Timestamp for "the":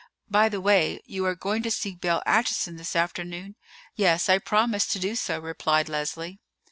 0.49-0.59